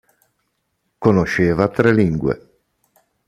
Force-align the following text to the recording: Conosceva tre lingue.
Conosceva 1.05 1.67
tre 1.75 1.91
lingue. 1.93 2.33